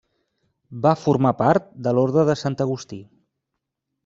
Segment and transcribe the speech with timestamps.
[0.85, 3.01] Va formar part de l'Orde de Sant Agustí.